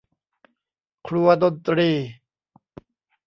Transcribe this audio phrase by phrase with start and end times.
[1.07, 1.89] ครัวดนตรี